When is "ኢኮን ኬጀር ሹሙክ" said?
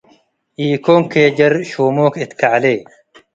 0.67-2.13